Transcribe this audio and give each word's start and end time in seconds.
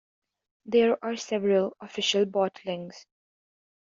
There 0.65 0.97
are 1.05 1.15
several 1.15 1.77
official 1.79 2.25
bottlings. 2.25 3.05